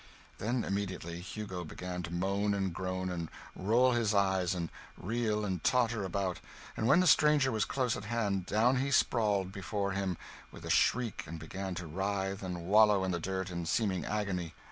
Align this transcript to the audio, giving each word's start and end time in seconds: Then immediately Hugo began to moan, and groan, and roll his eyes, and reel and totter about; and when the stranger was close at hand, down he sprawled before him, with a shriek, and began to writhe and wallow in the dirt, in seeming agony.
Then 0.39 0.63
immediately 0.63 1.21
Hugo 1.21 1.63
began 1.63 2.01
to 2.01 2.11
moan, 2.11 2.55
and 2.55 2.73
groan, 2.73 3.11
and 3.11 3.29
roll 3.55 3.91
his 3.91 4.15
eyes, 4.15 4.55
and 4.55 4.69
reel 4.97 5.45
and 5.45 5.63
totter 5.63 6.03
about; 6.03 6.39
and 6.75 6.87
when 6.87 7.01
the 7.01 7.05
stranger 7.05 7.51
was 7.51 7.65
close 7.65 7.95
at 7.95 8.05
hand, 8.05 8.47
down 8.47 8.77
he 8.77 8.89
sprawled 8.89 9.51
before 9.51 9.91
him, 9.91 10.17
with 10.51 10.65
a 10.65 10.71
shriek, 10.71 11.25
and 11.27 11.37
began 11.37 11.75
to 11.75 11.85
writhe 11.85 12.41
and 12.41 12.65
wallow 12.65 13.03
in 13.03 13.11
the 13.11 13.19
dirt, 13.19 13.51
in 13.51 13.67
seeming 13.67 14.03
agony. 14.03 14.55